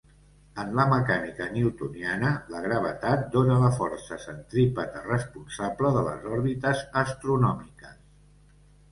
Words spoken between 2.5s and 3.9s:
la gravetat dóna la